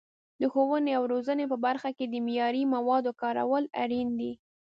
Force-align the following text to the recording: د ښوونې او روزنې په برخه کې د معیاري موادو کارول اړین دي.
د 0.41 0.43
ښوونې 0.53 0.91
او 0.97 1.03
روزنې 1.13 1.45
په 1.51 1.57
برخه 1.65 1.89
کې 1.97 2.05
د 2.07 2.15
معیاري 2.25 2.63
موادو 2.75 3.11
کارول 3.21 3.63
اړین 3.83 4.09
دي. 4.19 4.31